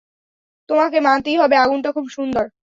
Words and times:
তোমাকে 0.69 0.97
মানতেই 1.01 1.37
হবে--- 1.37 1.61
আগুনটা 1.63 1.89
খুব 1.93 2.05
সুন্দর। 2.11 2.45